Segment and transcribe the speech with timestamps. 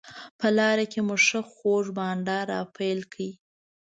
[0.39, 3.19] په لاره کې مو ښه خوږ بانډار راپیل کړ.